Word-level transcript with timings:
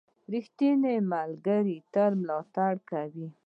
•ریښتینی 0.33 0.95
ملګری 1.13 1.77
تل 1.93 2.11
ملاتړ 2.21 2.73
کوي. 2.89 3.27